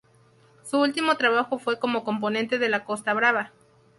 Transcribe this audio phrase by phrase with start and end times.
[0.63, 3.51] Su último trabajo fue como componente de La Costa Brava.